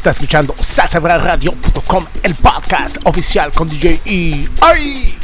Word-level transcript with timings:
Está 0.00 0.12
escuchando 0.12 0.54
salsabradio.com, 0.58 2.06
el 2.22 2.34
podcast 2.36 2.96
oficial 3.04 3.52
con 3.52 3.68
DJ 3.68 4.00
E. 4.06 4.48
¡Ay! 4.62 5.18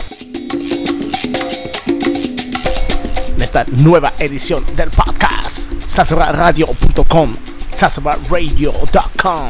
En 3.35 3.41
esta 3.43 3.65
nueva 3.71 4.13
edición 4.19 4.63
del 4.77 4.91
podcast, 4.91 5.73
salsabradio.com, 5.81 7.35
salsabradio.com. 7.71 9.49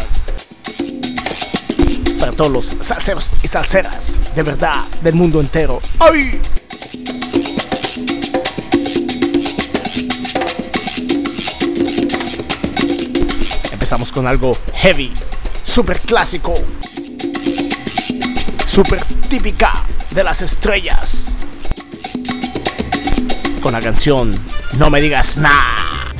Para 2.21 2.31
todos 2.31 2.53
los 2.53 2.73
salseros 2.81 3.33
y 3.43 3.49
salseras 3.49 4.21
de 4.33 4.43
verdad 4.45 4.85
del 5.03 5.17
mundo 5.17 5.41
entero. 5.41 5.81
¡Ay! 5.99 6.41
Empezamos 13.97 14.13
con 14.13 14.27
algo 14.27 14.55
heavy, 14.75 15.11
super 15.63 15.99
clásico, 15.99 16.53
super 18.67 19.03
típica 19.31 19.73
de 20.11 20.23
las 20.23 20.43
estrellas. 20.43 21.29
Con 23.63 23.73
la 23.73 23.81
canción 23.81 24.39
No 24.77 24.91
me 24.91 25.01
digas 25.01 25.39
nada. 25.39 26.13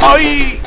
¡Ay! 0.00 0.60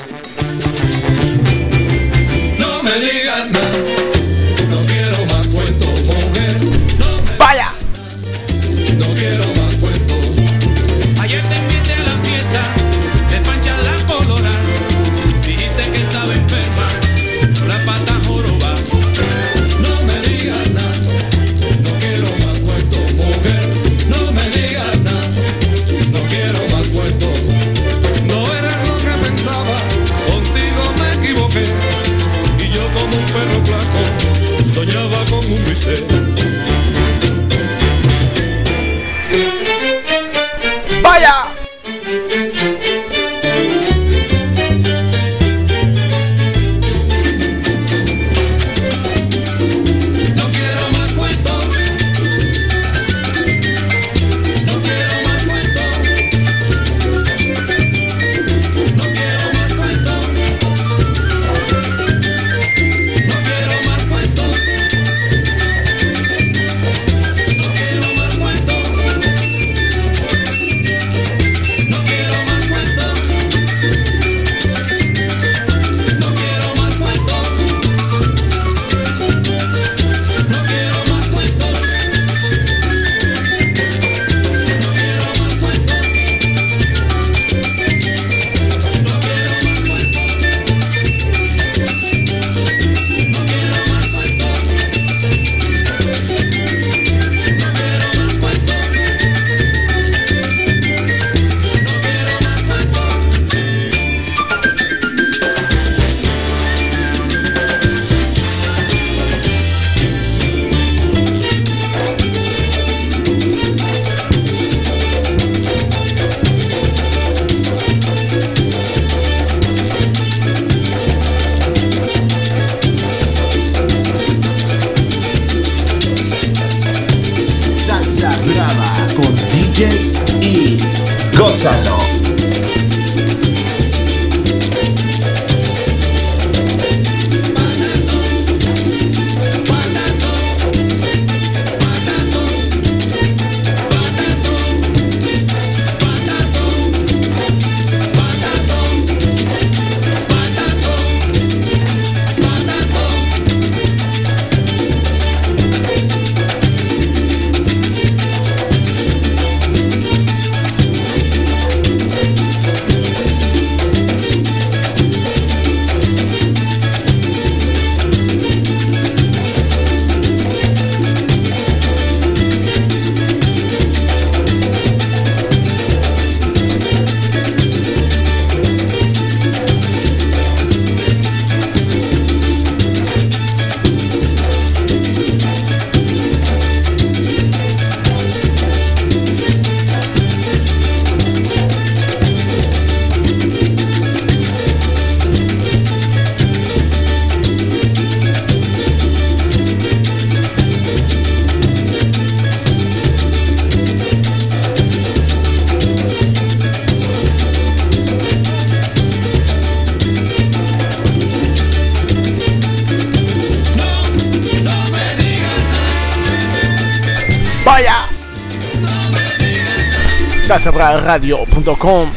radio.com 220.48 222.10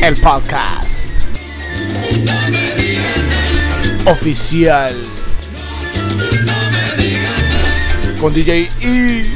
El 0.00 0.16
podcast 0.16 1.10
oficial 4.06 4.96
con 8.18 8.32
DJ 8.32 8.70
E. 8.80 9.26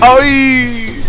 ¡Ay! 0.00 1.02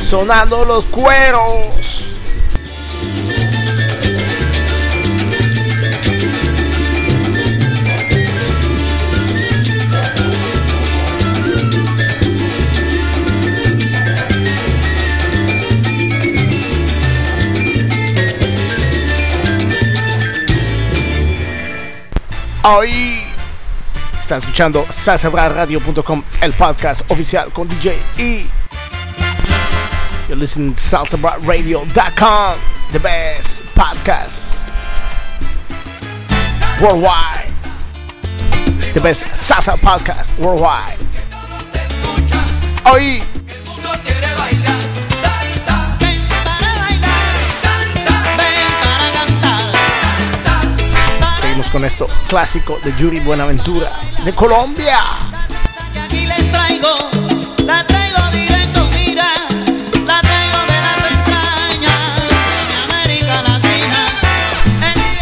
Sonando 0.00 0.64
los 0.64 0.84
cueros. 0.86 1.63
Hoy 22.66 23.22
están 24.18 24.38
escuchando 24.38 24.86
salsabraradio.com, 24.88 26.22
el 26.40 26.54
podcast 26.54 27.10
oficial 27.10 27.52
con 27.52 27.68
DJ 27.68 27.98
E. 28.16 28.46
You're 30.28 30.40
listening 30.40 30.72
to 30.72 30.80
salsabraradio.com, 30.80 32.58
the 32.92 33.00
best 33.00 33.66
podcast 33.74 34.70
worldwide. 36.80 37.52
The 38.94 39.00
best 39.02 39.24
salsa 39.34 39.76
podcast 39.76 40.38
worldwide. 40.38 40.96
Hoy 42.86 43.22
con 51.74 51.84
esto 51.84 52.06
clásico 52.28 52.78
de 52.84 52.94
Yuri 52.94 53.18
Buenaventura 53.18 53.90
de 54.24 54.32
Colombia. 54.32 55.00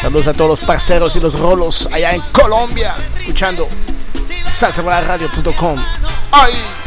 Saludos 0.02 0.26
a 0.26 0.34
todos 0.34 0.50
los 0.50 0.60
parceros 0.60 1.16
y 1.16 1.20
los 1.20 1.40
rolos 1.40 1.88
allá 1.90 2.12
en 2.12 2.20
Colombia, 2.32 2.96
escuchando 3.16 3.66
salsabalaradio.com. 4.50 5.82
¡Ay! 6.32 6.81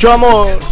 mucho 0.00 0.12
amor. 0.12 0.69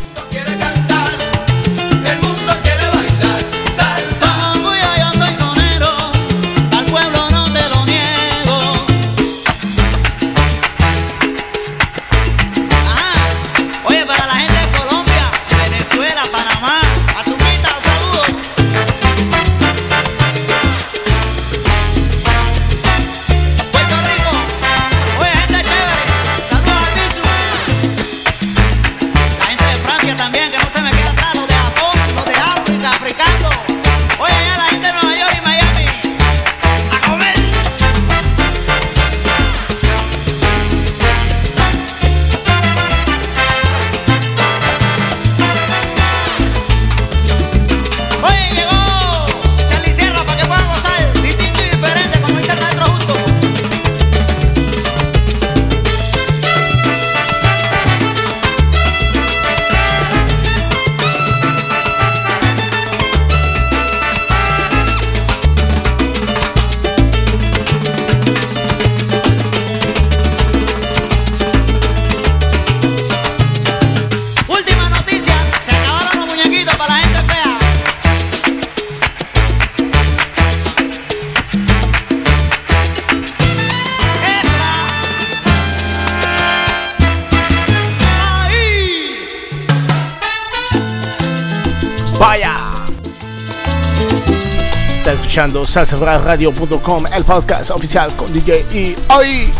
salsabradio.com, 95.69 97.07
el 97.13 97.25
podcast 97.25 97.71
oficial 97.71 98.11
con 98.17 98.33
DJ 98.33 98.65
y 98.73 98.97
hoy. 99.11 99.53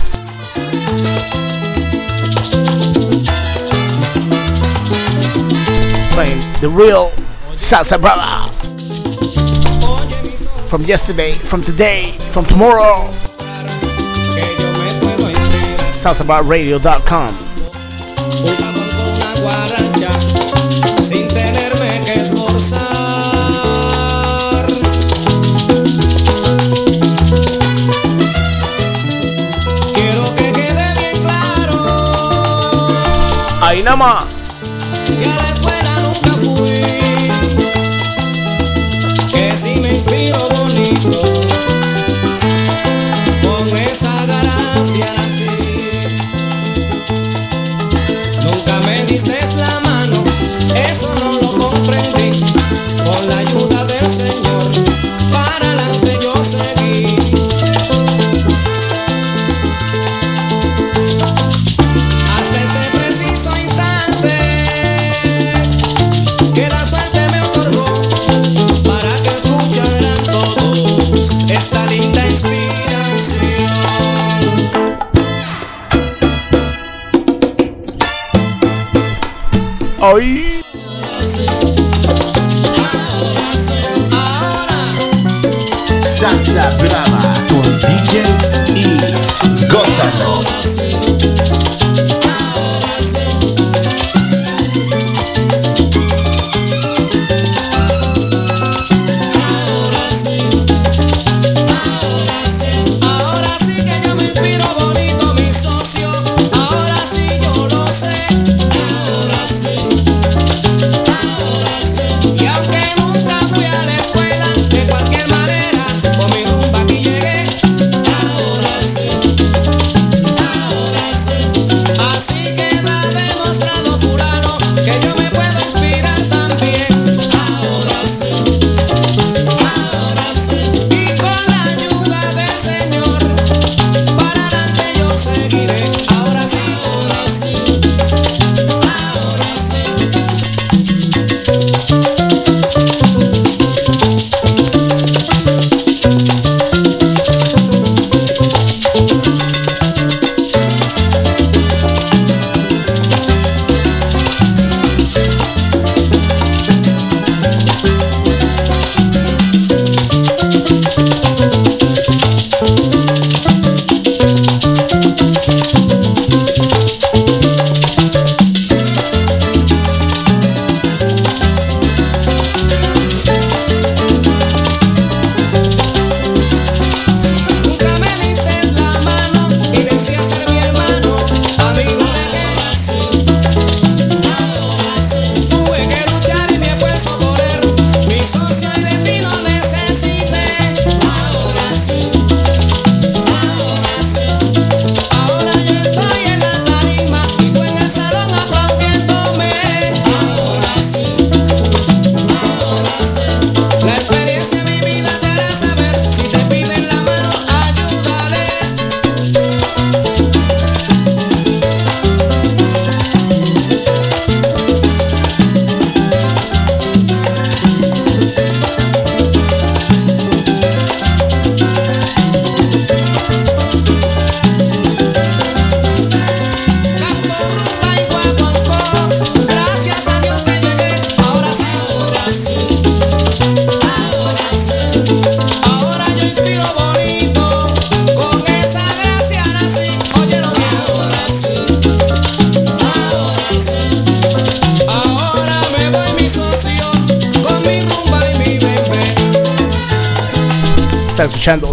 Playing 6.15 6.41
the 6.61 6.69
real 6.69 7.11
Salsa 7.55 8.01
Brava. 8.01 8.51
From 10.69 10.83
yesterday, 10.85 11.33
from 11.33 11.63
today, 11.63 12.13
from 12.33 12.47
tomorrow. 12.47 13.11
SalsaBarRadio.com. 15.95 17.35
Nama. 33.89 34.38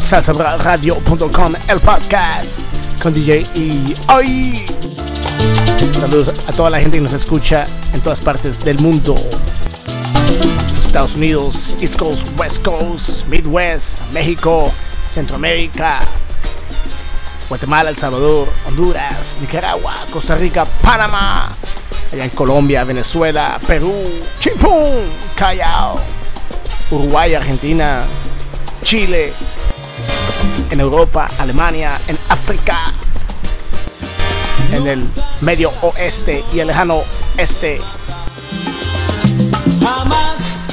salsaradio.com, 0.06 1.54
el 1.68 1.80
podcast 1.80 2.60
con 3.02 3.12
DJ 3.12 3.40
y 3.56 3.96
hoy. 4.14 4.64
Saludos 6.00 6.32
a 6.48 6.52
toda 6.52 6.70
la 6.70 6.80
gente 6.80 6.98
que 6.98 7.04
nos 7.04 7.14
escucha 7.14 7.66
en 7.92 8.02
todas 8.02 8.22
partes 8.22 8.64
del 8.64 8.78
mundo. 8.78 9.16
Estados 10.80 11.16
Unidos, 11.16 11.76
East 11.82 11.98
Coast, 11.98 12.28
West 12.38 12.64
Coast, 12.64 13.26
Midwest, 13.30 14.02
México, 14.14 14.72
Centroamérica, 15.08 16.02
Guatemala, 17.50 17.90
El 17.90 17.96
Salvador, 17.96 18.48
Honduras, 18.68 19.40
Nicaragua, 19.42 20.06
Costa 20.12 20.36
Rica, 20.36 20.66
Panamá, 20.84 21.52
allá 22.14 22.26
en 22.26 22.30
Colombia, 22.30 22.84
Venezuela, 22.84 23.60
Perú, 23.66 23.92
Chimpún, 24.40 25.10
Callao, 25.36 26.00
Uruguay, 26.92 27.34
Argentina, 27.34 28.06
Chile, 28.84 29.34
en 30.72 30.80
Europa, 30.80 31.30
Alemania, 31.38 32.00
en 32.08 32.18
África, 32.30 32.94
en 34.72 34.88
el 34.88 35.10
medio 35.42 35.72
oeste 35.82 36.44
y 36.54 36.60
el 36.60 36.68
lejano 36.68 37.04
este. 37.38 37.82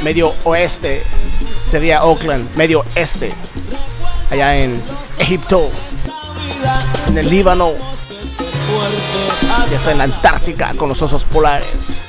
Medio 0.02 0.34
oeste 0.44 1.04
sería 1.64 2.04
Oakland, 2.04 2.54
medio 2.56 2.84
este, 2.94 3.32
allá 4.30 4.56
en 4.56 4.82
Egipto, 5.18 5.70
en 7.06 7.18
el 7.18 7.30
Líbano, 7.30 7.72
y 9.70 9.74
hasta 9.74 9.92
en 9.92 9.98
la 9.98 10.04
Antártica 10.04 10.74
con 10.76 10.88
los 10.88 11.00
osos 11.02 11.24
polares. 11.24 12.02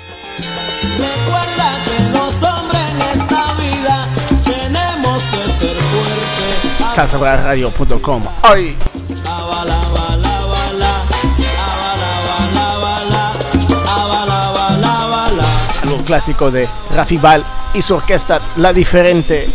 Lava, 14.85 15.31
la. 15.31 15.81
algo 15.81 15.97
clásico 16.05 16.51
de 16.51 16.69
Rafi 16.95 17.17
Val 17.17 17.43
y 17.73 17.81
su 17.81 17.95
orquesta 17.95 18.39
La 18.57 18.71
Diferente 18.71 19.50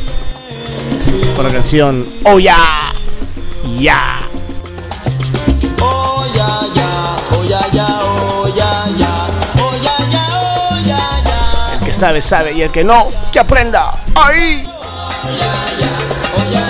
con 1.37 1.45
la 1.45 1.53
canción 1.53 2.05
Oh 2.25 2.41
Ya, 2.41 2.93
Ya. 3.79 4.21
Oh 5.81 6.27
ya 6.35 6.61
ya, 6.75 7.17
oh 7.37 7.45
ya 7.45 7.61
ya, 7.73 7.87
oh 7.87 8.49
ya 8.49 8.85
ya, 8.99 9.15
oh 9.61 9.79
sabe, 11.93 12.21
sabe. 12.21 12.53
Y 12.53 12.63
el 12.63 12.71
que 12.71 12.83
no, 12.85 13.09
que 13.33 13.39
aprenda. 13.39 13.93
¡Ahí! 14.15 14.69
Tú 16.37 16.68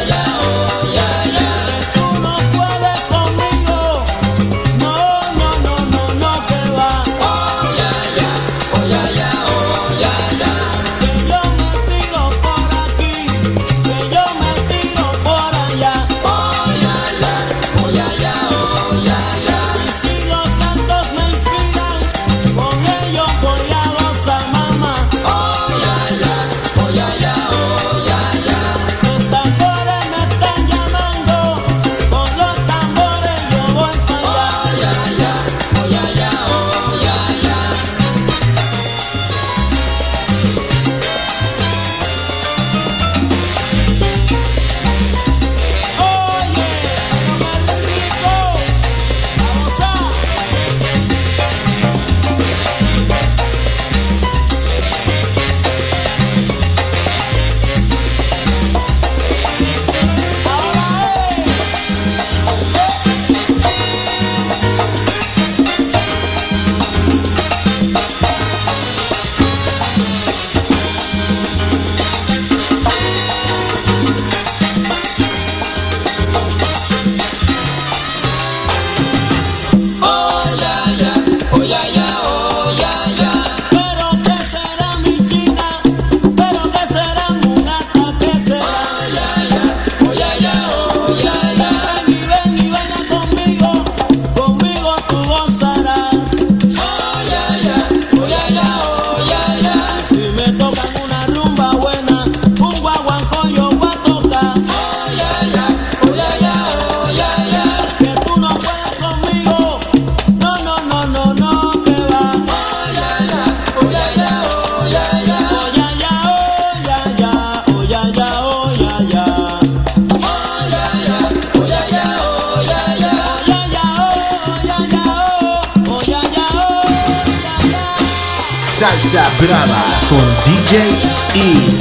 Brava 129.40 129.84
con 130.08 130.18
DJ 130.44 130.98
y 131.34 131.76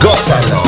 Gózalo. 0.00 0.59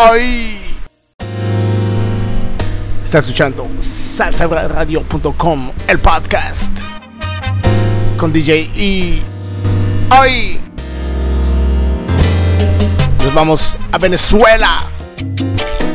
Hoy 0.00 0.56
está 3.02 3.18
escuchando 3.18 3.66
salsaradio.com, 3.80 5.72
el 5.88 5.98
podcast 5.98 6.78
con 8.16 8.32
DJ 8.32 8.60
y 8.76 9.20
hoy 10.16 10.60
nos 13.24 13.34
vamos 13.34 13.76
a 13.90 13.98
Venezuela 13.98 14.84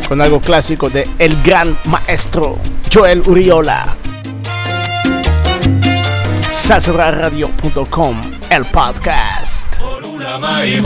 con 0.09 0.19
algo 0.19 0.41
clásico 0.41 0.89
de 0.89 1.07
el 1.17 1.41
gran 1.41 1.77
maestro 1.85 2.57
Joel 2.93 3.21
Uriola. 3.25 3.95
salsaradio.com, 6.49 8.21
el 8.49 8.65
podcast. 8.65 9.79
Orulama 9.81 10.65
y 10.65 10.81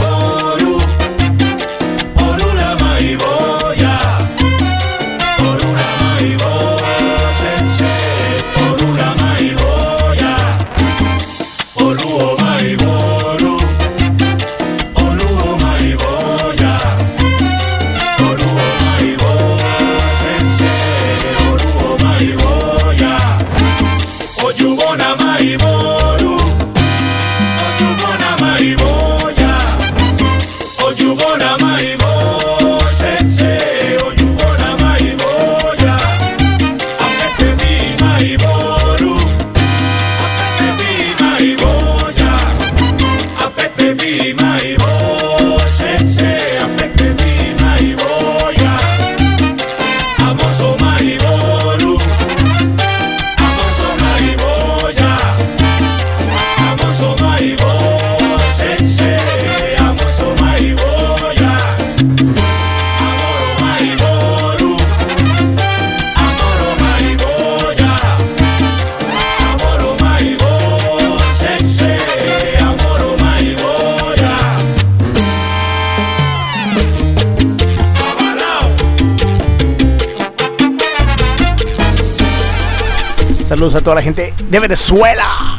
Saludos 83.58 83.74
a 83.74 83.80
toda 83.80 83.96
la 83.96 84.02
gente 84.02 84.32
de 84.38 84.60
Venezuela. 84.60 85.56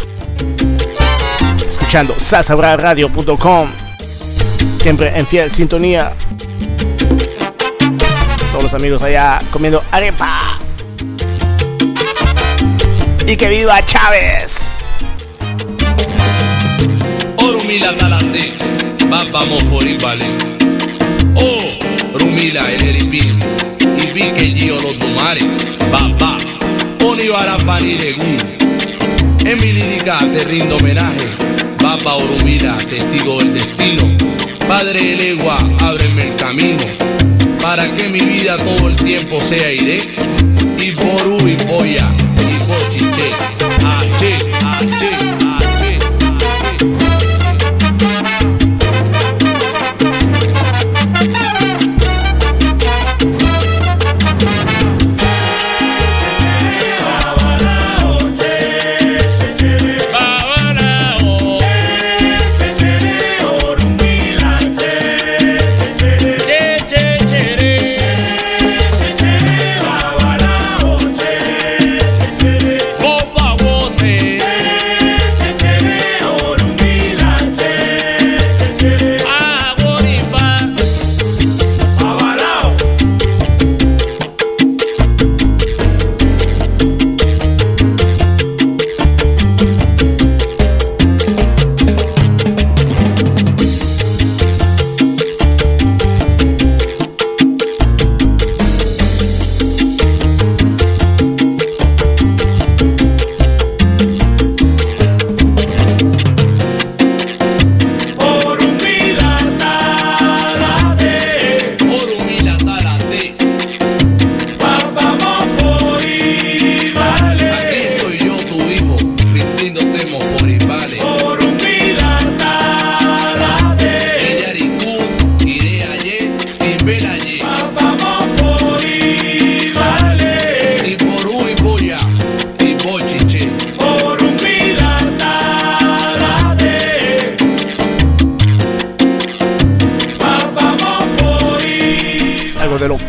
Escuchando 1.68 2.16
salsabradio.com. 2.18 3.70
Siempre 4.80 5.20
en 5.20 5.28
fiel 5.28 5.52
sintonía. 5.52 6.14
Todos 8.54 8.64
los 8.64 8.74
amigos 8.74 9.04
allá 9.04 9.42
comiendo 9.52 9.84
arepa. 9.92 10.58
Y 13.28 13.36
que 13.36 13.50
viva 13.50 13.86
Chávez. 13.86 14.86
Orumila 17.36 17.98
talante, 17.98 18.54
vamos 19.10 19.62
por 19.66 19.86
Ibale. 19.86 20.38
Oh, 21.36 22.18
Rumila 22.18 22.72
el 22.72 22.82
Eripin, 22.82 23.38
y 23.98 24.32
que 24.32 24.54
yo 24.54 24.80
los 24.80 24.98
tomare, 24.98 25.42
baba, 25.92 26.29
Onibara 27.04 27.58
Paniregún. 27.66 28.38
En 29.46 29.58
mi 29.62 29.74
lírica 29.74 30.20
te 30.34 30.44
rindo 30.44 30.78
homenaje, 30.78 31.28
Baba 31.82 32.16
Orumila, 32.16 32.78
testigo 32.78 33.40
del 33.40 33.54
destino. 33.54 34.04
Padre 34.68 35.16
legua, 35.16 35.58
ábreme 35.82 36.28
el 36.28 36.36
camino, 36.36 36.84
para 37.62 37.92
que 37.94 38.10
mi 38.10 38.20
vida 38.20 38.58
todo 38.58 38.90
el 38.90 38.96
tiempo 38.96 39.42
sea 39.42 39.72
iré. 39.72 40.02
Y 40.80 40.92
por 40.92 41.50
y 41.50 41.56
boya, 41.66 42.10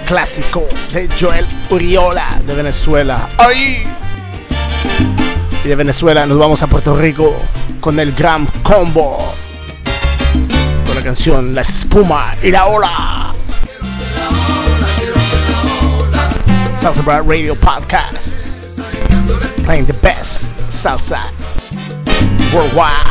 clásico 0.06 0.66
de 0.92 1.08
Joel 1.18 1.46
Uriola 1.70 2.40
de 2.46 2.54
Venezuela. 2.54 3.28
¡Ay! 3.38 3.86
Y 5.64 5.68
de 5.68 5.76
Venezuela 5.76 6.26
nos 6.26 6.38
vamos 6.38 6.62
a 6.62 6.66
Puerto 6.66 6.96
Rico 6.96 7.36
con 7.80 7.98
el 8.00 8.12
gran 8.12 8.46
combo. 8.62 9.34
Con 10.86 10.94
la 10.94 11.02
canción 11.02 11.54
La 11.54 11.60
espuma 11.60 12.34
y 12.42 12.50
la 12.50 12.66
ola. 12.66 13.34
Salsa 16.74 17.02
Radio 17.02 17.54
Podcast. 17.54 18.38
Playing 19.64 19.86
the 19.86 19.92
best 20.00 20.56
salsa 20.68 21.30
worldwide. 22.54 23.09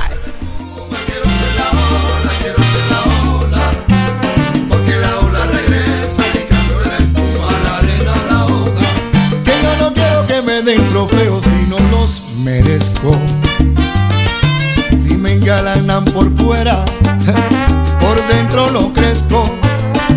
manden 10.78 11.42
si 11.42 11.70
no 11.70 11.78
los 11.90 12.22
merezco. 12.44 13.14
Si 15.02 15.16
me 15.16 15.34
engalanan 15.34 16.06
por 16.06 16.32
fuera, 16.38 16.86
por 18.00 18.28
dentro 18.28 18.70
no 18.72 18.94
crezco. 18.94 19.50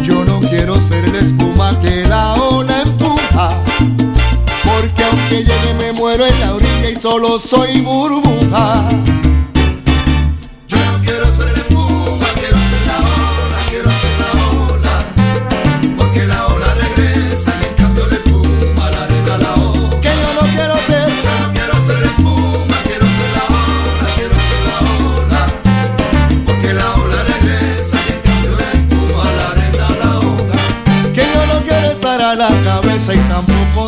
Yo 0.03 0.25
no 0.25 0.41
quiero 0.41 0.81
ser 0.81 1.11
de 1.11 1.21
espuma 1.21 1.79
que 1.81 2.07
la 2.07 2.35
ola 2.35 2.83
empuja. 2.83 3.51
Porque 4.65 5.05
aunque 5.05 5.37
llegue 5.39 5.75
me 5.79 5.93
muero 5.93 6.27
en 6.27 6.41
la 6.41 6.55
orilla 6.55 6.91
y 6.91 7.01
solo 7.01 7.41
soy 7.41 7.81
burbuja. 7.81 8.89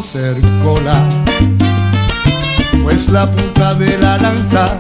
hacer 0.05 0.37
cola, 0.62 1.03
pues 2.83 3.09
la 3.09 3.25
punta 3.25 3.75
de 3.75 3.97
la 3.97 4.19
lanza 4.19 4.79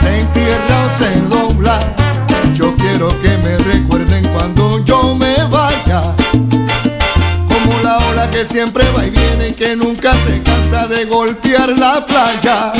se 0.00 0.18
entierra 0.18 0.76
o 0.84 0.98
se 0.98 1.20
dobla. 1.28 1.78
Yo 2.54 2.74
quiero 2.74 3.08
que 3.20 3.36
me 3.36 3.56
recuerden 3.58 4.26
cuando 4.34 4.84
yo 4.84 5.14
me 5.14 5.36
vaya, 5.44 6.12
como 6.32 7.82
la 7.84 7.98
ola 8.08 8.28
que 8.30 8.44
siempre 8.44 8.82
va 8.96 9.06
y 9.06 9.10
viene, 9.10 9.48
y 9.50 9.52
que 9.52 9.76
nunca 9.76 10.12
se 10.26 10.42
cansa 10.42 10.88
de 10.88 11.04
golpear 11.04 11.68
la 11.78 12.04
playa. 12.04 12.72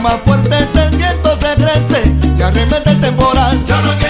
más 0.00 0.16
fuerte 0.24 0.56
es 0.56 0.80
el 0.80 0.96
viento 0.96 1.36
se 1.36 1.54
crece 1.54 2.14
y 2.38 2.42
arremete 2.42 2.90
el 2.90 3.00
temporal. 3.00 3.64
Yo 3.66 3.80
no 3.82 4.05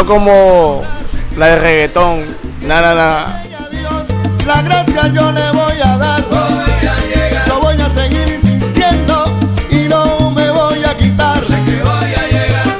no 0.00 0.06
como 0.06 0.82
la 1.36 1.46
de 1.46 1.56
reggaetón. 1.56 2.24
Na, 2.66 2.80
na, 2.80 2.94
na. 2.94 3.42
La 4.46 4.62
gracia 4.62 5.08
yo 5.08 5.30
le 5.32 5.50
voy 5.50 5.80
a 5.82 5.96
dar. 5.96 6.24
Lo 7.46 7.60
voy 7.60 7.80
a 7.80 7.92
seguir 7.92 8.28
insistiendo 8.28 9.24
y 9.70 9.88
no 9.88 10.30
me 10.30 10.50
voy 10.50 10.84
a 10.84 10.96
quitar. 10.96 11.44
Sé 11.44 11.62
que 11.64 11.82
voy 11.82 12.14
a 12.14 12.26
llegar. 12.28 12.76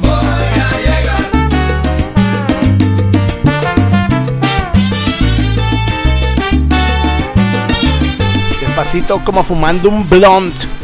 Voy 0.00 0.10
a 0.64 0.80
llegar. 0.86 1.22
Despacito 8.60 9.22
como 9.24 9.42
fumando 9.42 9.88
un 9.90 10.08
blunt. 10.08 10.75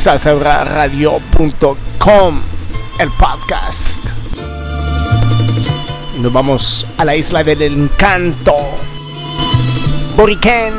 salsabradio.com, 0.00 2.40
el 2.98 3.10
podcast. 3.10 4.06
Nos 6.18 6.32
vamos 6.32 6.86
a 6.96 7.04
la 7.04 7.14
isla 7.16 7.44
del 7.44 7.60
encanto. 7.60 8.54
Boriquén. 10.16 10.72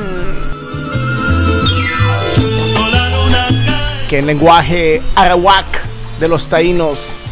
Que 4.09 4.17
en 4.17 4.25
lenguaje 4.25 5.03
arawak 5.13 5.83
de 6.19 6.27
los 6.27 6.49
taínos 6.49 7.27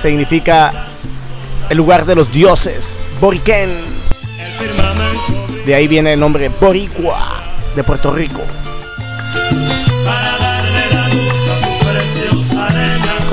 significa 0.00 0.86
el 1.68 1.76
lugar 1.76 2.06
de 2.06 2.14
los 2.14 2.30
dioses, 2.30 2.96
Boriquén. 3.20 3.76
De 5.66 5.74
ahí 5.74 5.88
viene 5.88 6.12
el 6.12 6.20
nombre 6.20 6.48
Boricua 6.48 7.42
de 7.74 7.82
Puerto 7.82 8.12
Rico. 8.12 8.42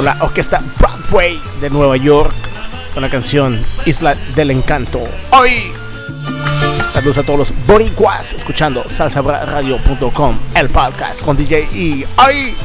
la 0.05 0.17
orquesta 0.21 0.61
Broadway 0.77 1.41
de 1.59 1.69
Nueva 1.71 1.97
York 1.97 2.31
con 2.93 3.01
la 3.01 3.09
canción 3.09 3.59
Isla 3.85 4.13
del 4.35 4.51
Encanto. 4.51 5.01
Hoy 5.31 5.71
saludos 6.93 7.17
a 7.17 7.23
todos 7.23 7.39
los 7.39 7.65
boricuas 7.65 8.33
escuchando 8.33 8.85
salsabradio.com, 8.87 10.37
el 10.53 10.69
podcast 10.69 11.23
con 11.23 11.35
DJ 11.35 11.67
y 11.73 12.05
hoy. 12.23 12.55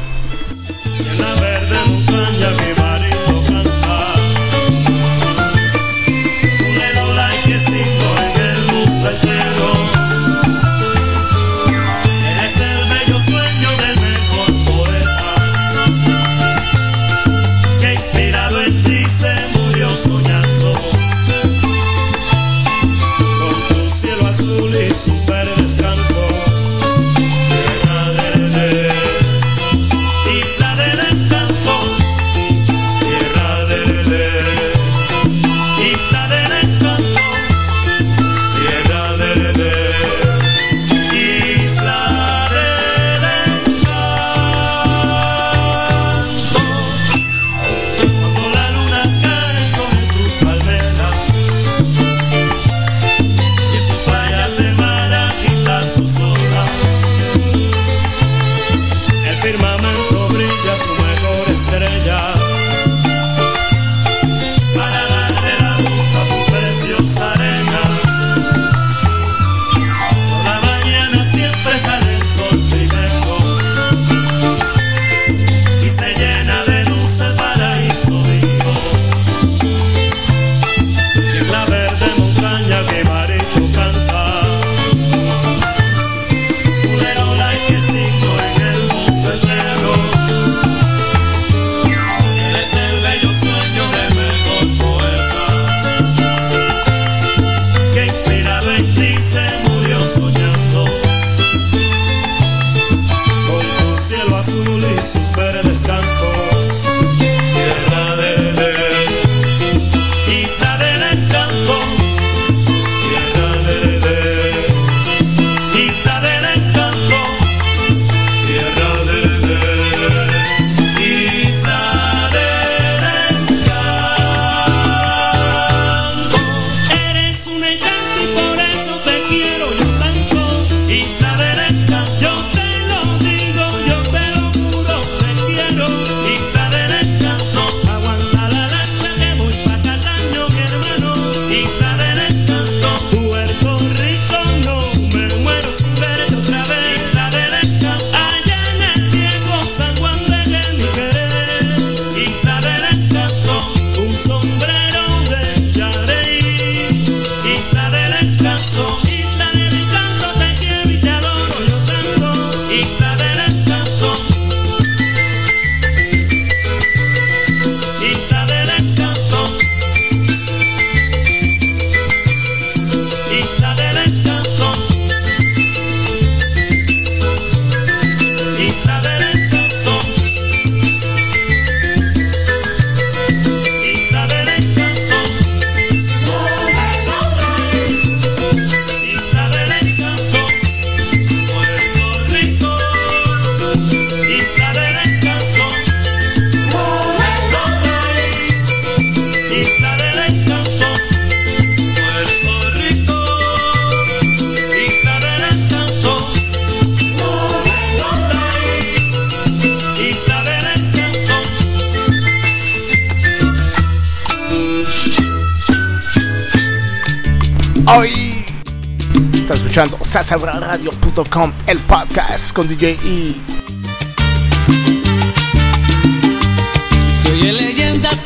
escuchando 219.71 220.03
sasabralradio.com, 220.03 221.53
el 221.65 221.79
podcast 221.79 222.53
con 222.53 222.67
DJ 222.67 222.99
E. 223.05 223.35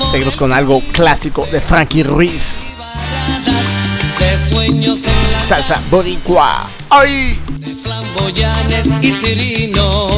Seguimos 0.10 0.36
con 0.38 0.52
algo 0.52 0.82
clásico 0.92 1.46
de 1.52 1.62
Frankie 1.62 2.02
Ruiz. 2.02 2.74
Salsa 5.44 5.80
boricua. 5.92 6.68
¡Ay! 6.90 7.40
De 7.60 7.76
flamboyanes 7.76 8.88
y 9.02 9.12
tirinos. 9.12 10.15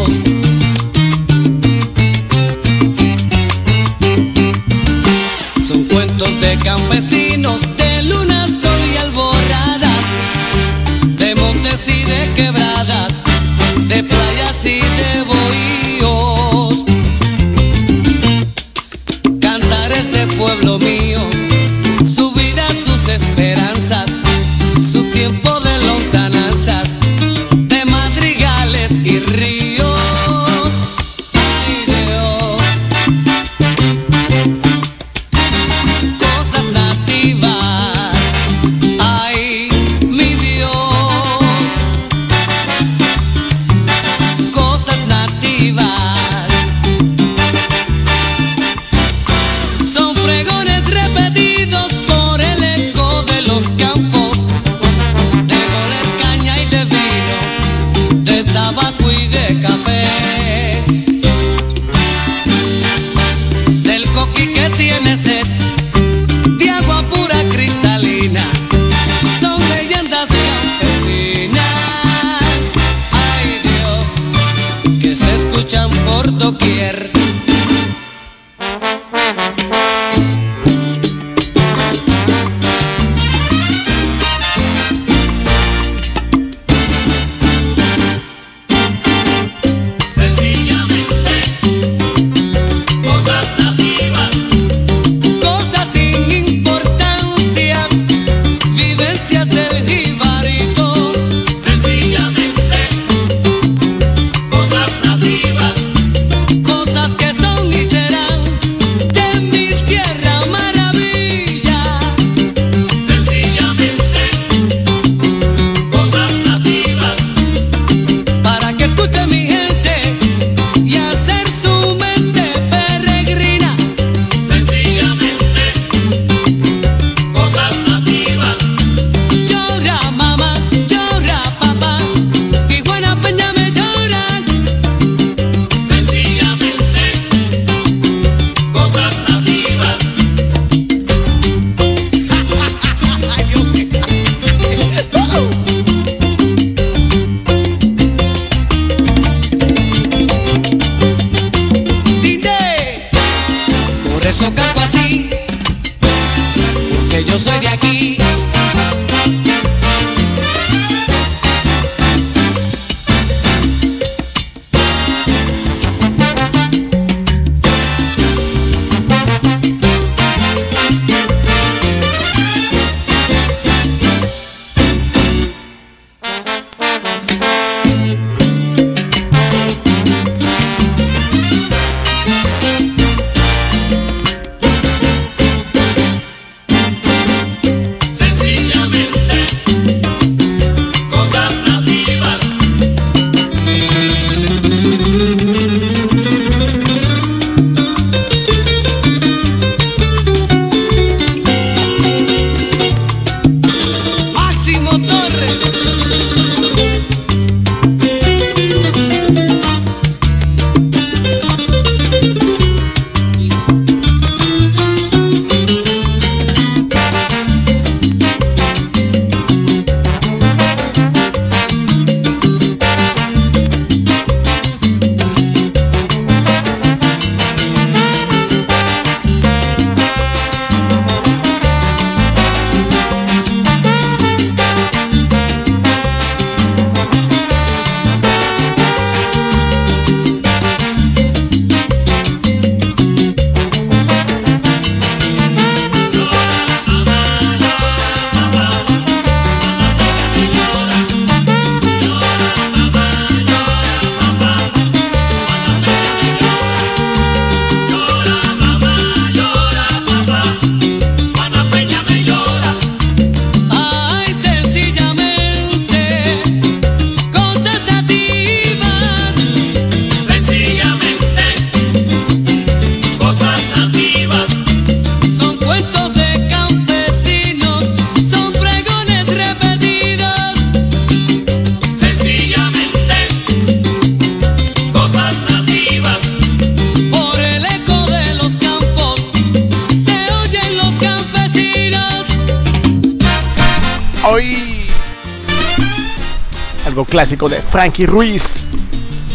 Algo 296.85 297.05
clásico 297.05 297.47
de 297.47 297.61
Frankie 297.61 298.05
Ruiz. 298.05 298.67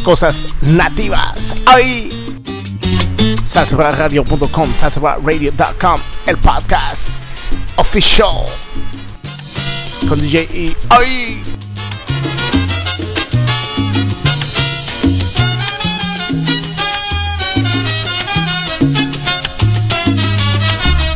Cosas 0.05 0.49
nativas. 0.61 1.55
Hoy. 1.74 2.11
salsabradio.com, 3.43 4.74
salsabradio.com, 4.74 6.01
el 6.26 6.36
podcast 6.36 7.16
official 7.76 8.45
con 10.07 10.20
DJ. 10.20 10.76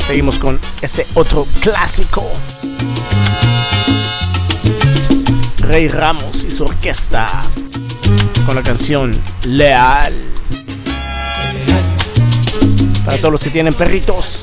Seguimos 0.07 0.39
con 0.39 0.59
este 0.81 1.07
otro 1.14 1.47
clásico. 1.61 2.24
Rey 5.67 5.89
Ramos 5.89 6.45
y 6.45 6.51
su 6.53 6.64
orquesta 6.64 7.43
con 8.45 8.55
la 8.55 8.62
canción 8.62 9.12
Leal. 9.45 10.14
Para 13.05 13.19
todos 13.19 13.33
los 13.33 13.43
que 13.43 13.51
tienen 13.51 13.75
perritos, 13.75 14.41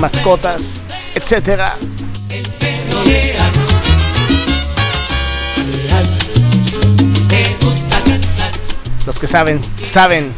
mascotas, 0.00 0.86
etcétera. 1.14 1.76
Los 9.06 9.18
que 9.18 9.26
saben, 9.26 9.60
saben. 9.82 10.32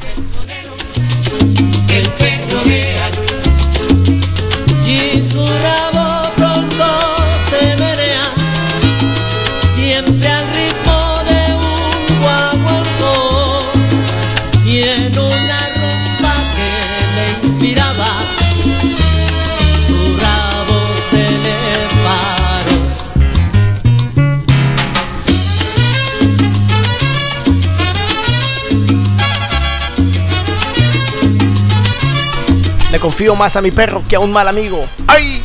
confío 33.03 33.35
más 33.35 33.57
a 33.57 33.61
mi 33.61 33.73
perro 33.73 34.01
que 34.09 34.15
a 34.15 34.21
un 34.21 34.31
mal 34.31 34.47
amigo. 34.47 34.87
¡Ay! 35.09 35.43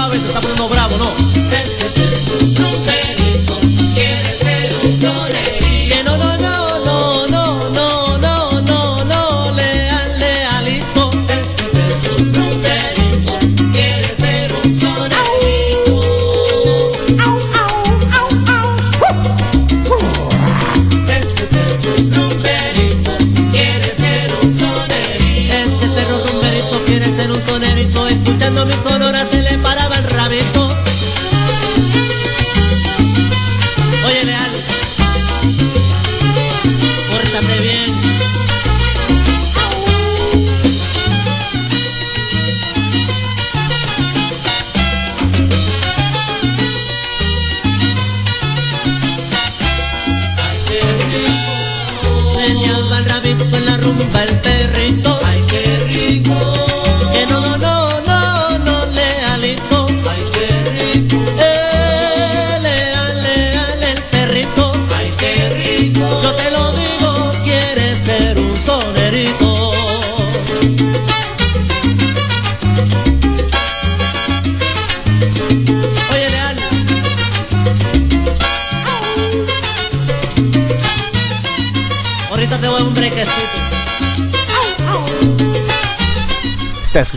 sabes, 0.00 0.22
te 0.22 0.28
está 0.28 0.40
poniendo 0.40 0.68
bravo, 0.68 0.96
¿no? 0.96 1.49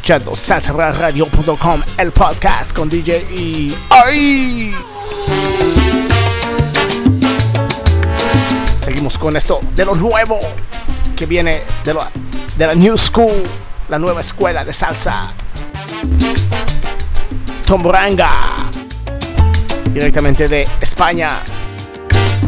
Escuchando 0.03 0.35
salsaradio.com, 0.35 1.81
el 1.97 2.11
podcast 2.11 2.75
con 2.75 2.89
DJ 2.89 3.25
y 3.31 3.73
¡Ay! 3.89 4.73
Seguimos 8.83 9.17
con 9.17 9.37
esto 9.37 9.61
de 9.73 9.85
lo 9.85 9.95
nuevo 9.95 10.41
que 11.15 11.25
viene 11.25 11.61
de, 11.85 11.93
lo- 11.93 12.05
de 12.57 12.67
la 12.67 12.75
New 12.75 12.97
School, 12.97 13.31
la 13.87 13.97
nueva 13.97 14.19
escuela 14.19 14.65
de 14.65 14.73
salsa. 14.73 15.31
Tomboranga, 17.65 18.29
directamente 19.93 20.49
de 20.49 20.67
España, 20.81 21.37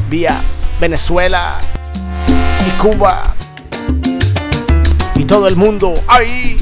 vía 0.09 0.41
Venezuela 0.81 1.59
y 2.67 2.81
Cuba 2.81 3.33
y 5.15 5.23
todo 5.23 5.47
el 5.47 5.55
mundo. 5.55 5.93
¡Ay! 6.05 6.54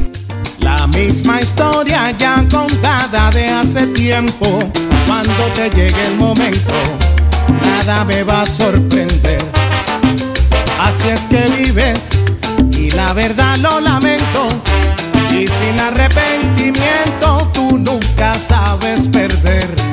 Misma 0.96 1.42
historia 1.42 2.12
ya 2.12 2.46
contada 2.52 3.30
de 3.32 3.48
hace 3.48 3.88
tiempo. 3.88 4.60
Cuando 5.08 5.44
te 5.56 5.70
llegue 5.72 6.06
el 6.08 6.16
momento, 6.18 6.76
nada 7.64 8.06
me 8.06 8.24
va 8.24 8.42
a 8.42 8.46
sorprender. 8.46 9.44
Así 10.80 11.10
es 11.10 11.22
que 11.28 11.44
vives 11.58 12.10
y 12.78 12.92
la 12.92 13.14
verdad 13.14 13.58
lo 13.58 13.80
lamento. 13.80 14.48
Y 15.32 15.48
sin 15.48 15.80
arrepentimiento 15.80 17.50
tú 17.54 17.80
nunca 17.80 18.40
sabes 18.40 19.08
perder. 19.08 19.93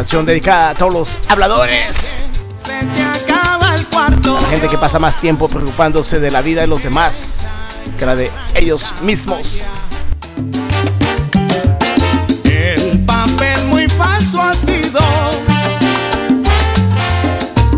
Canción 0.00 0.24
dedicada 0.24 0.70
a 0.70 0.74
todos 0.74 0.94
los 0.94 1.18
habladores, 1.28 2.24
Se 2.56 2.72
te 2.86 3.02
acaba 3.02 3.74
el 3.74 3.84
cuarto. 3.88 4.38
a 4.38 4.40
la 4.40 4.48
gente 4.48 4.66
que 4.68 4.78
pasa 4.78 4.98
más 4.98 5.18
tiempo 5.18 5.46
preocupándose 5.46 6.18
de 6.18 6.30
la 6.30 6.40
vida 6.40 6.62
de 6.62 6.68
los 6.68 6.82
demás 6.82 7.46
que 7.98 8.06
la 8.06 8.16
de 8.16 8.30
ellos 8.54 8.94
mismos. 9.02 9.60
El 12.44 13.04
papel 13.04 13.66
muy 13.66 13.86
falso 13.90 14.40
ha 14.40 14.54
sido. 14.54 15.00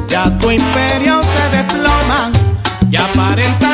Ya 0.06 0.38
tu 0.38 0.48
imperio 0.48 1.20
se 1.24 1.56
desploma, 1.56 2.30
ya 2.88 3.04
aparentas 3.04 3.71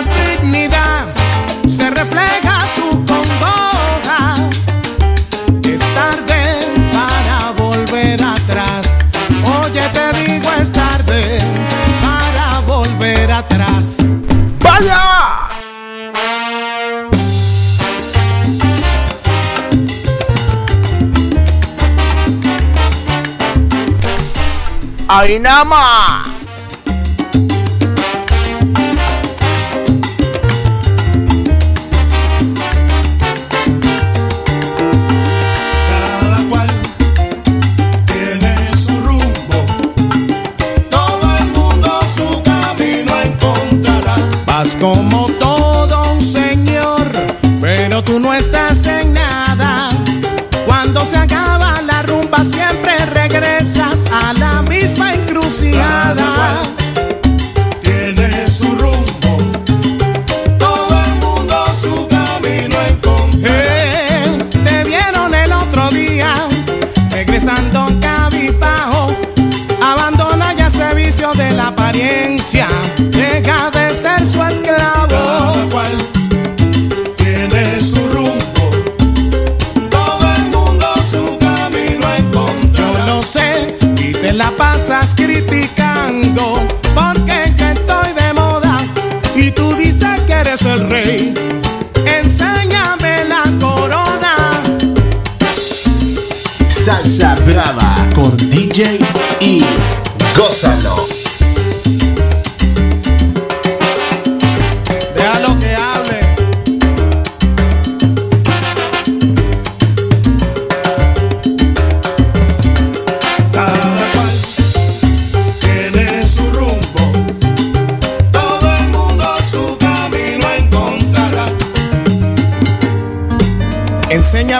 camino 42.42 43.14
encontrará. 43.24 44.16
Vas 44.46 44.76
como 44.76 45.26
todo 45.40 46.12
un 46.12 46.20
señor, 46.20 47.11
pero 47.62 48.04
tú 48.04 48.18
no 48.18 48.34
estás 48.34 48.57
te 84.29 84.35
la 84.35 84.51
pasas 84.51 85.14
criticando 85.14 86.66
porque 86.95 87.51
yo 87.57 87.66
estoy 87.68 88.12
de 88.12 88.33
moda 88.35 88.76
y 89.35 89.51
tú 89.51 89.74
dices 89.74 90.20
que 90.26 90.35
eres 90.35 90.61
el 90.62 90.91
rey. 90.91 91.33
Enséñame 92.05 93.24
la 93.24 93.43
corona. 93.59 94.35
Salsa 96.68 97.37
Brava 97.47 97.95
con 98.14 98.37
DJ 98.37 98.99
y 99.41 99.64
Gózalo. 100.37 101.17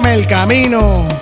El 0.09 0.27
camino. 0.27 1.18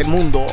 Del 0.00 0.08
mundo. 0.08 0.46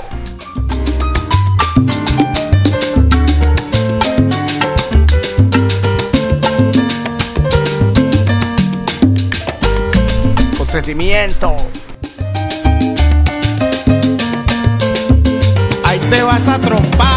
Con 10.57 10.67
sentimiento. 10.67 11.55
Ahí 15.85 15.99
te 16.09 16.21
vas 16.23 16.47
a 16.49 16.59
trompar. 16.59 17.16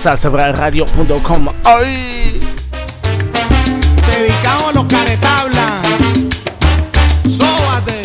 Escuchando 0.00 0.16
salsabradio.com. 0.20 1.48
¡Ay! 1.64 2.40
Dedicado 4.10 4.68
a 4.68 4.72
los 4.72 4.84
caretablas. 4.84 5.86
Sóbate. 7.28 8.00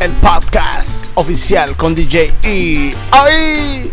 El 0.00 0.10
podcast 0.12 1.06
oficial 1.14 1.76
con 1.76 1.94
DJ 1.94 2.32
E. 2.42 2.94
¡Ay! 3.10 3.92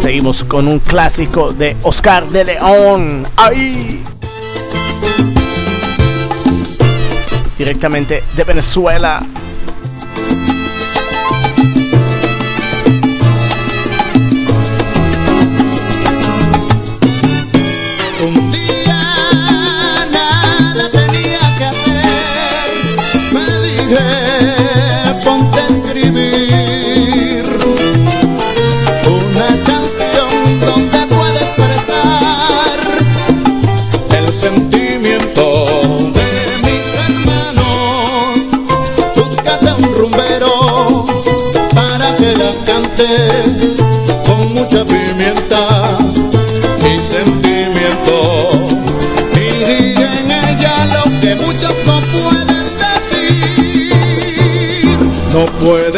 Seguimos 0.00 0.44
con 0.44 0.66
un 0.68 0.78
clásico 0.78 1.52
de 1.52 1.76
Oscar 1.82 2.28
de 2.28 2.44
León. 2.44 3.26
¡Ay! 3.36 4.02
Directamente 7.60 8.24
de 8.34 8.44
Venezuela. 8.44 9.20
La 43.00 43.06
cante 43.06 43.76
con 44.26 44.54
mucha 44.54 44.84
pimienta 44.84 45.96
mi 46.82 46.98
sentimiento. 46.98 48.50
Y 49.34 49.38
diga 49.64 50.08
en 50.20 50.30
ella 50.30 50.74
lo 50.86 51.04
que 51.20 51.34
muchos 51.36 51.74
no 51.86 52.00
pueden 52.12 52.66
decir, 52.78 53.94
no 55.32 55.42
pueden 55.62 55.89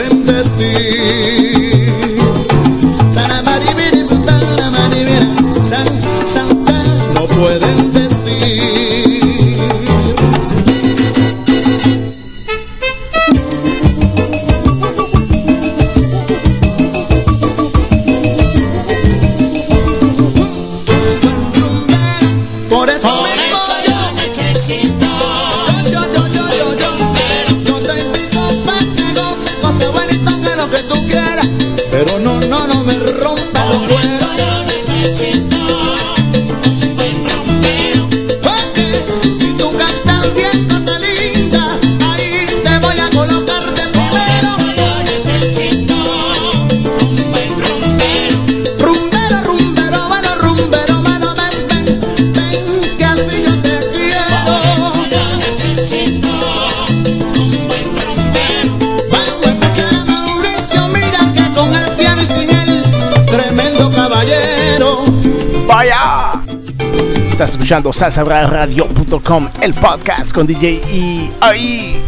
escuchando 67.72 67.90
salsabradio.com, 67.90 69.48
el 69.62 69.72
podcast 69.72 70.34
con 70.34 70.46
DJ 70.46 70.82
E. 70.88 71.30
¡Ay! 71.40 72.02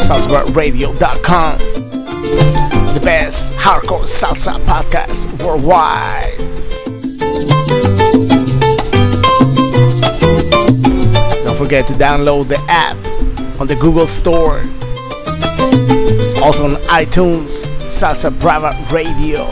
salsabradio.com 0.00 1.58
The 2.94 3.00
best 3.04 3.54
hardcore 3.54 4.08
salsa 4.08 4.58
podcast 4.64 5.30
worldwide. 5.40 6.36
Don't 11.44 11.56
forget 11.56 11.86
to 11.86 11.94
download 11.94 12.48
the 12.48 12.58
app 12.68 12.96
on 13.60 13.68
the 13.68 13.76
Google 13.76 14.08
Store. 14.08 14.62
Also 16.42 16.64
on 16.64 16.72
iTunes, 16.90 17.68
Salsa 17.86 18.32
Brava 18.40 18.72
Radio. 18.92 19.46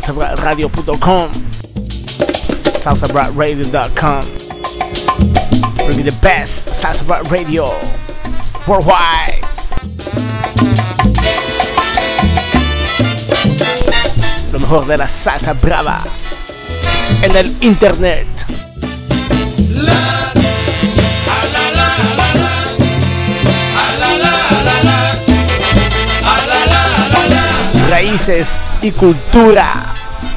salsabratradio.com, 0.00 1.30
salsabratradio.com. 2.76 4.20
Bring 5.86 6.04
the 6.04 6.12
best 6.20 6.68
Salsa 6.68 7.06
Radio 7.30 7.70
worldwide. 8.66 9.40
Lo 14.52 14.60
mejor 14.60 14.86
de 14.86 14.98
la 14.98 15.08
salsa 15.08 15.54
brava 15.54 16.02
en 17.22 17.34
el 17.34 17.56
internet. 17.62 18.35
y 28.82 28.92
cultura 28.92 29.84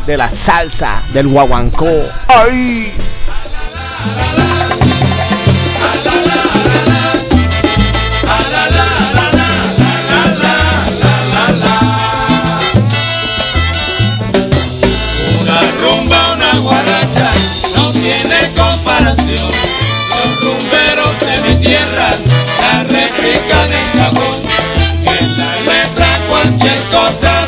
de 0.07 0.17
la 0.17 0.31
salsa 0.31 1.03
del 1.13 1.27
guaguancó. 1.27 1.87
¡Ay! 2.27 2.91
Una 15.39 15.61
rumba, 15.79 16.33
una 16.33 16.59
guaracha, 16.61 17.29
no 17.75 17.91
tiene 17.91 18.51
comparación. 18.57 19.51
Los 20.09 20.43
rumberos 20.43 21.19
de 21.19 21.49
mi 21.49 21.55
tierra 21.63 22.09
la 22.61 22.83
replican 22.83 23.71
en 23.71 23.99
cajón. 23.99 24.41
Que 25.03 25.21
la 25.37 25.71
letra 25.71 26.17
cualquier 26.27 26.79
cosa. 26.85 27.38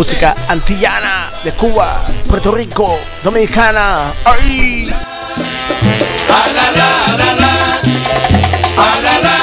música 0.00 0.34
antillana 0.48 1.30
de 1.44 1.52
Cuba, 1.52 2.06
Puerto 2.26 2.52
Rico, 2.52 2.98
Dominicana. 3.22 4.14
¡Ay! 4.24 4.88
A 4.90 4.96
ah, 6.30 6.46
la, 6.54 7.16
la, 7.18 7.34
la, 7.34 7.52
ah, 8.78 9.39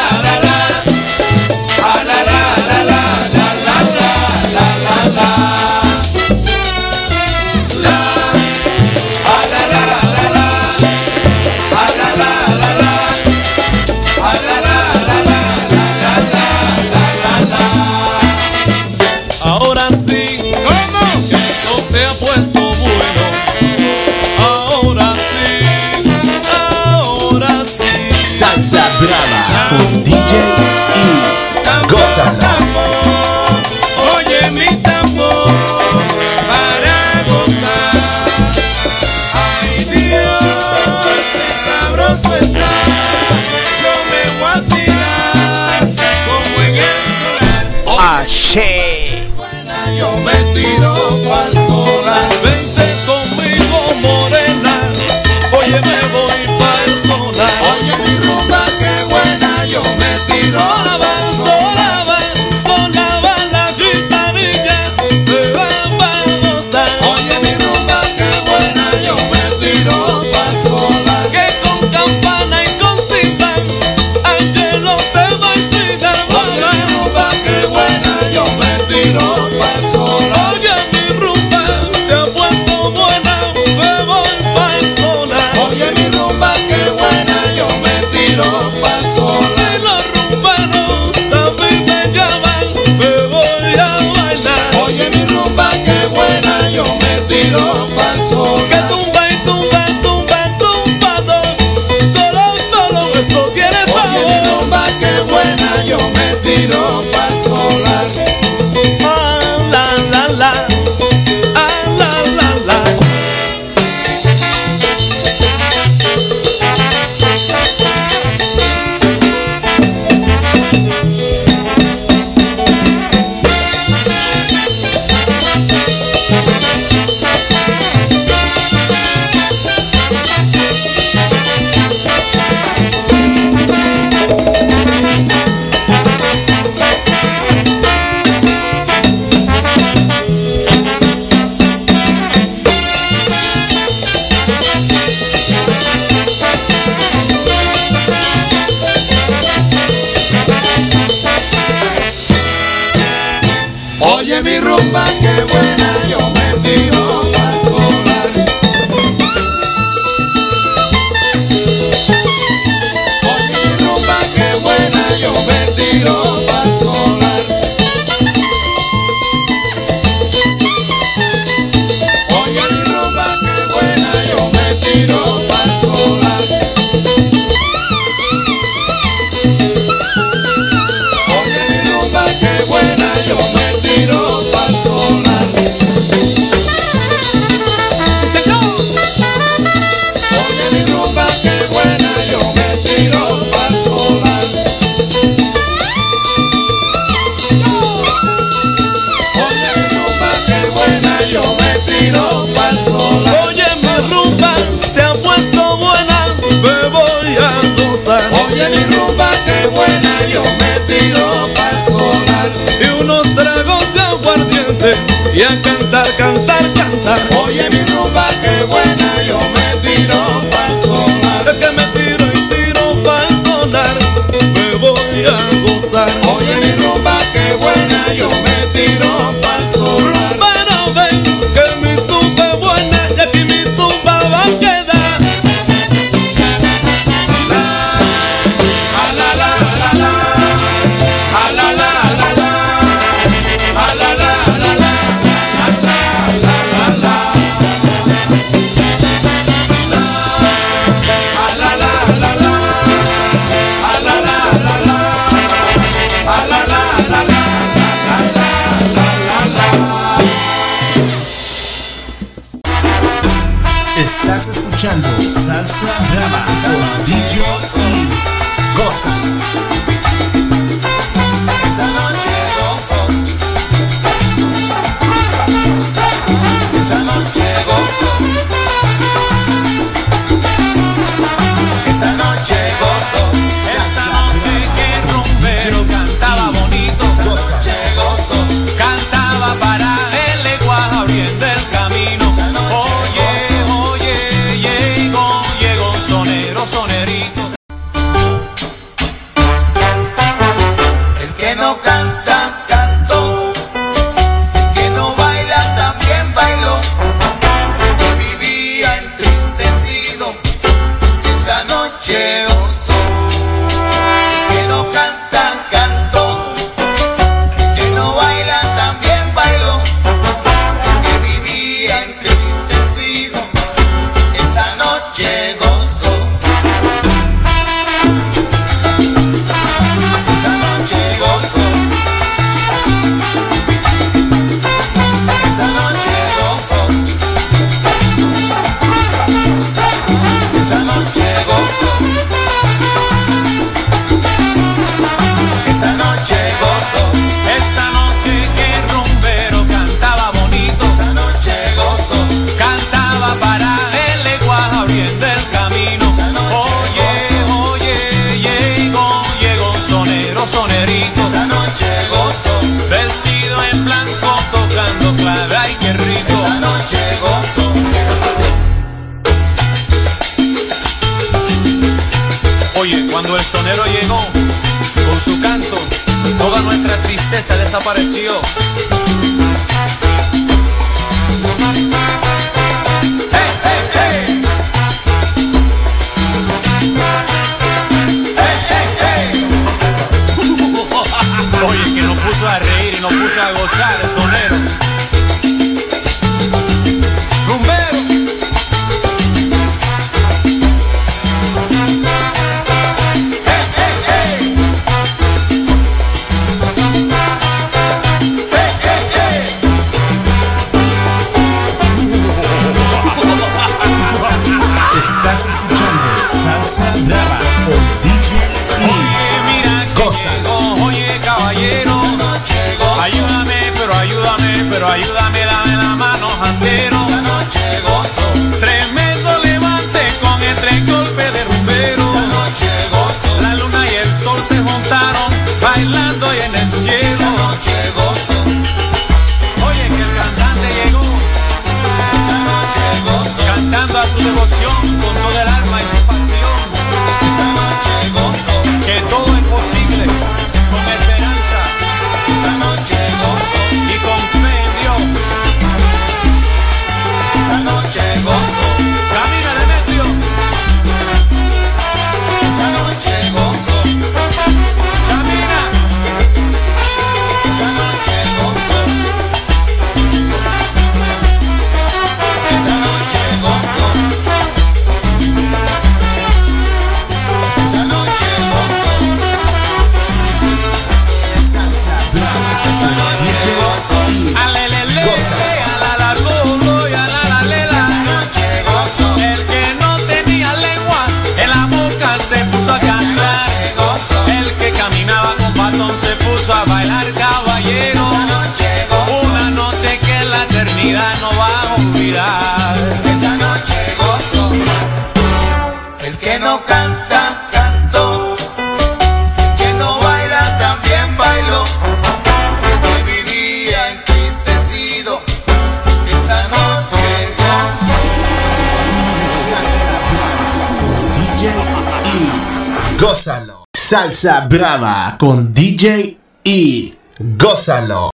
Brava 524.27 525.15
con 525.17 525.51
DJ 525.51 526.17
E. 526.43 526.93
Gózalo. 527.17 528.09